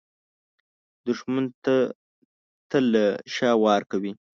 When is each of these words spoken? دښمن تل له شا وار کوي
دښمن 1.05 1.45
تل 2.69 2.83
له 2.93 3.05
شا 3.33 3.51
وار 3.63 3.81
کوي 3.91 4.11